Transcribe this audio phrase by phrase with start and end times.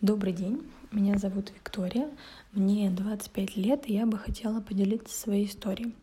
[0.00, 0.60] Добрый день,
[0.90, 2.10] меня зовут Виктория,
[2.52, 5.94] мне 25 лет, и я бы хотела поделиться своей историей.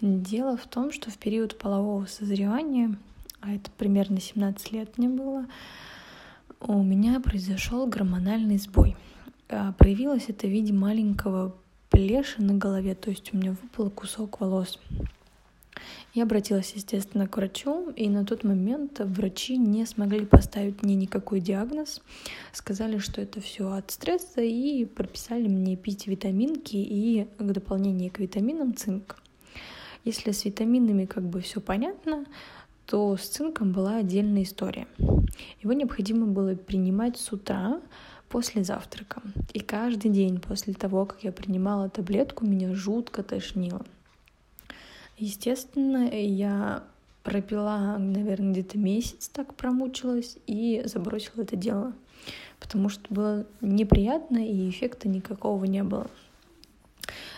[0.00, 2.96] Дело в том, что в период полового созревания,
[3.40, 5.46] а это примерно 17 лет мне было,
[6.60, 8.96] у меня произошел гормональный сбой.
[9.48, 11.56] А, проявилось это в виде маленького
[11.90, 14.78] плеша на голове, то есть у меня выпал кусок волос.
[16.14, 21.40] Я обратилась, естественно, к врачу, и на тот момент врачи не смогли поставить мне никакой
[21.40, 22.02] диагноз.
[22.52, 28.18] Сказали, что это все от стресса, и прописали мне пить витаминки и к дополнению к
[28.18, 29.16] витаминам цинк.
[30.04, 32.26] Если с витаминами как бы все понятно,
[32.84, 34.86] то с цинком была отдельная история.
[35.62, 37.80] Его необходимо было принимать с утра
[38.28, 39.22] после завтрака.
[39.54, 43.86] И каждый день после того, как я принимала таблетку, меня жутко тошнило.
[45.22, 46.82] Естественно, я
[47.22, 51.92] пропила, наверное, где-то месяц так промучилась и забросила это дело,
[52.58, 56.10] потому что было неприятно и эффекта никакого не было.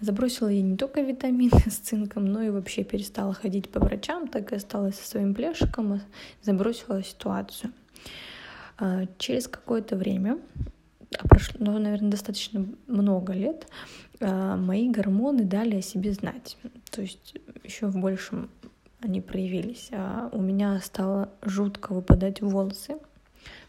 [0.00, 4.52] Забросила я не только витамины с цинком, но и вообще перестала ходить по врачам, так
[4.52, 6.00] и осталась со своим плешиком,
[6.40, 7.74] забросила ситуацию.
[8.78, 10.75] А, через какое-то время, а
[11.28, 13.66] прошло, ну, наверное, достаточно много лет,
[14.20, 16.56] а, мои гормоны дали о себе знать.
[16.90, 18.50] То есть еще в большем
[19.00, 19.88] они проявились.
[19.92, 22.96] А у меня стало жутко выпадать волосы.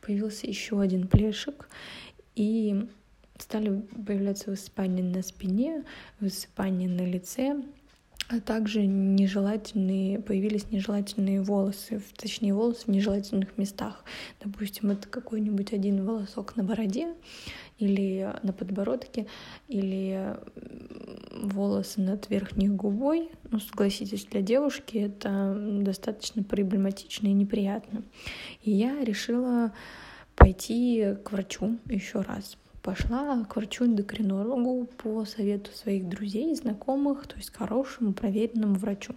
[0.00, 1.68] Появился еще один плешик.
[2.36, 2.88] И
[3.38, 5.84] стали появляться высыпания на спине,
[6.20, 7.62] высыпания на лице,
[8.28, 14.04] а также нежелательные, появились нежелательные волосы, точнее волосы в нежелательных местах.
[14.42, 17.14] Допустим, это какой-нибудь один волосок на бороде
[17.78, 19.26] или на подбородке,
[19.68, 20.36] или
[21.32, 23.30] волосы над верхней губой.
[23.50, 28.02] Ну, согласитесь, для девушки это достаточно проблематично и неприятно.
[28.62, 29.72] И я решила
[30.34, 32.56] пойти к врачу еще раз.
[32.84, 39.14] Пошла к врачу-эндокринологу по совету своих друзей, знакомых, то есть хорошему, проверенному врачу.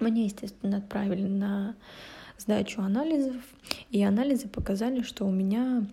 [0.00, 1.76] Мне, естественно, отправили на
[2.38, 3.36] сдачу анализов,
[3.92, 5.86] и анализы показали, что у меня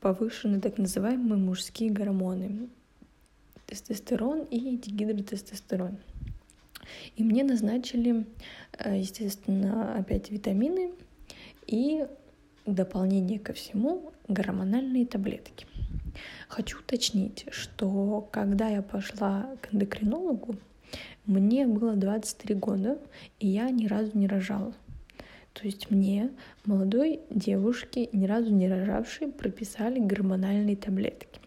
[0.00, 2.68] повышены так называемые мужские гормоны
[3.64, 5.96] тестостерон и дигидротестостерон.
[7.16, 8.26] И мне назначили,
[8.78, 10.92] э, естественно, опять витамины
[11.66, 12.06] и
[12.66, 15.66] дополнение ко всему гормональные таблетки.
[16.48, 20.56] Хочу уточнить, что когда я пошла к эндокринологу,
[21.26, 22.98] мне было 23 года,
[23.40, 24.74] и я ни разу не рожала.
[25.52, 26.30] То есть мне,
[26.64, 31.40] молодой девушке, ни разу не рожавшей, прописали гормональные таблетки.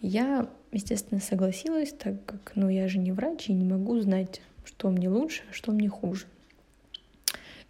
[0.00, 4.90] Я, естественно, согласилась, так как, ну, я же не врач и не могу знать, что
[4.90, 6.26] мне лучше, а что мне хуже.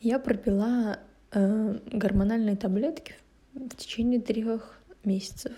[0.01, 0.99] Я пропила
[1.33, 3.15] э, гормональные таблетки
[3.55, 5.53] в течение трех месяцев.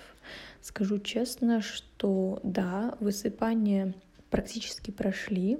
[0.60, 3.94] Скажу честно, что да, высыпания
[4.30, 5.58] практически прошли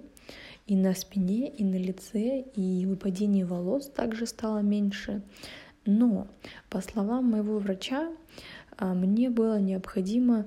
[0.66, 5.22] и на спине, и на лице, и выпадение волос также стало меньше.
[5.86, 6.28] Но,
[6.68, 8.10] по словам моего врача,
[8.76, 10.46] а, мне было необходимо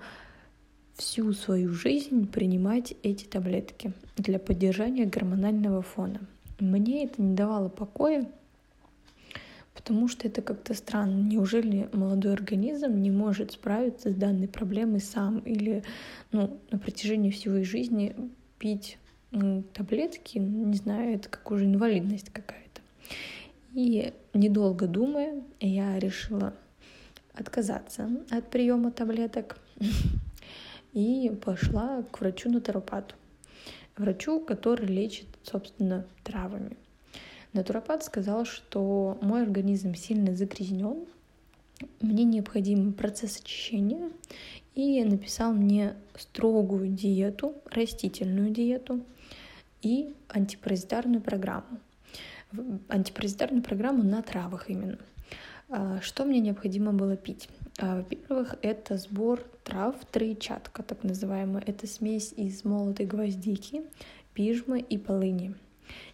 [0.94, 6.19] всю свою жизнь принимать эти таблетки для поддержания гормонального фона.
[6.59, 8.30] Мне это не давало покоя,
[9.74, 11.22] потому что это как-то странно.
[11.22, 15.84] Неужели молодой организм не может справиться с данной проблемой сам или
[16.32, 18.16] ну, на протяжении всей жизни
[18.60, 18.98] пить
[19.74, 22.81] таблетки, не знаю, это как уже инвалидность какая-то.
[23.74, 26.54] И недолго думая, я решила
[27.34, 29.58] отказаться от приема таблеток
[30.94, 33.16] и пошла к врачу-натуропату.
[33.96, 36.78] Врачу, который лечит, собственно, травами.
[37.53, 41.06] Натуропат сказал, что мой организм сильно загрязнен,
[42.00, 44.09] мне необходим процесс очищения,
[44.75, 49.03] и написал мне строгую диету, растительную диету
[49.81, 51.79] и антипаразитарную программу.
[52.88, 54.97] Антипаразитарную программу на травах именно.
[55.69, 57.50] А, что мне необходимо было пить?
[57.79, 61.63] А, во-первых, это сбор трав троечатка, так называемая.
[61.65, 63.83] Это смесь из молотой гвоздики,
[64.33, 65.56] пижмы и полыни.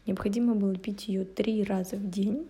[0.05, 2.47] Необходимо было пить ее три раза в день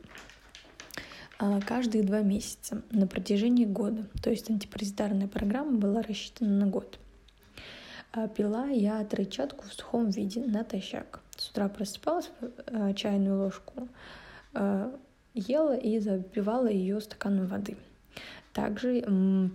[1.39, 4.07] а, каждые два месяца на протяжении года.
[4.21, 6.99] То есть антипаразитарная программа была рассчитана на год.
[8.35, 11.21] Пила я тройчатку в сухом виде натощак.
[11.35, 12.31] С утра просыпалась,
[12.95, 13.87] чайную ложку
[15.35, 17.77] ела и запивала ее стаканом воды.
[18.53, 19.01] Также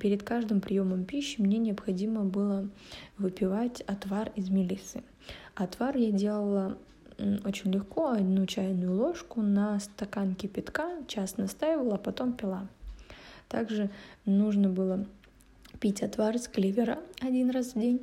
[0.01, 2.69] перед каждым приемом пищи мне необходимо было
[3.19, 5.03] выпивать отвар из мелисы.
[5.57, 6.79] Отвар я делала
[7.45, 12.69] очень легко, одну чайную ложку на стакан кипятка, час настаивала, а потом пила.
[13.49, 13.91] Также
[14.25, 15.07] нужно было
[15.79, 18.01] пить отвар из клевера один раз в день.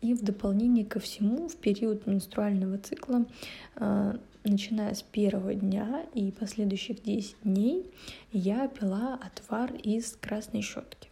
[0.00, 3.26] И в дополнение ко всему, в период менструального цикла,
[3.74, 7.90] а, начиная с первого дня и последующих 10 дней,
[8.32, 11.10] я пила отвар из красной щетки.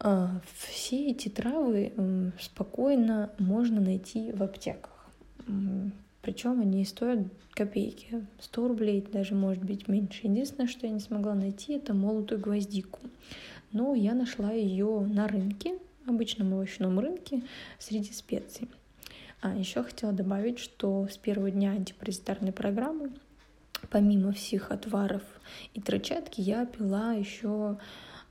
[0.00, 4.93] А, все эти травы спокойно можно найти в аптеках.
[6.22, 10.26] Причем они стоят копейки, 100 рублей, даже может быть меньше.
[10.26, 13.00] Единственное, что я не смогла найти, это молотую гвоздику.
[13.72, 17.42] Но я нашла ее на рынке, обычном овощном рынке,
[17.78, 18.70] среди специй.
[19.40, 23.12] А еще хотела добавить, что с первого дня антипаразитарной программы,
[23.90, 25.22] помимо всех отваров
[25.74, 27.78] и травчатки, я пила еще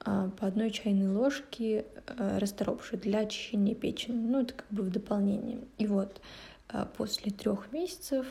[0.04, 4.25] а, по одной чайной ложке а, расторопши для очищения печени.
[4.25, 5.59] Ну, это как бы в дополнение.
[5.77, 6.19] И вот
[6.97, 8.25] после трех месяцев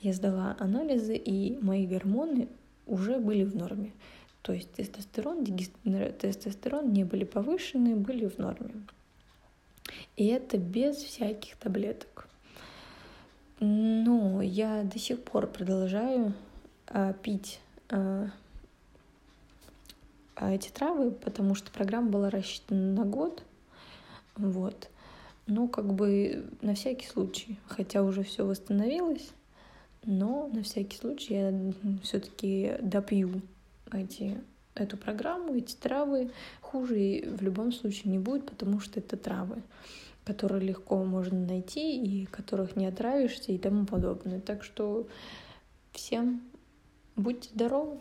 [0.00, 2.48] я сдала анализы, и мои гормоны
[2.86, 3.92] уже были в норме.
[4.42, 5.44] То есть тестостерон,
[6.18, 8.82] тестостерон не были повышены, были в норме.
[10.16, 12.28] И это без всяких таблеток.
[13.60, 16.34] Но я до сих пор продолжаю
[16.88, 18.28] а, пить а,
[20.40, 23.44] эти травы, потому что программа была рассчитана на год.
[24.36, 24.90] Вот.
[25.46, 29.30] Ну, как бы на всякий случай, хотя уже все восстановилось,
[30.04, 31.72] но на всякий случай я
[32.02, 33.42] все-таки допью
[33.92, 34.38] эти,
[34.74, 36.30] эту программу, эти травы.
[36.60, 39.62] Хуже в любом случае не будет, потому что это травы,
[40.24, 44.40] которые легко можно найти и которых не отравишься и тому подобное.
[44.40, 45.08] Так что
[45.92, 46.42] всем
[47.16, 47.98] будьте здоровы!